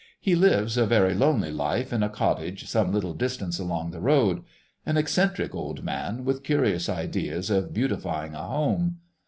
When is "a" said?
0.77-0.87, 2.01-2.09, 8.33-8.41